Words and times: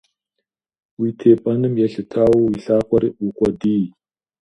Уи 0.99 1.09
тепӏэным 1.19 1.73
елъытауэ, 1.85 2.37
уи 2.43 2.61
лъакъуэр 2.63 3.03
укъуэдий. 3.25 3.85